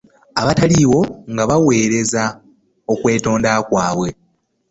[0.41, 0.99] Abataaliwo
[1.31, 2.23] nga baaweereza
[2.93, 4.09] okwetonda kwabwe.